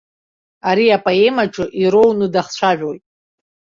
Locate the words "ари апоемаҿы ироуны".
0.69-2.27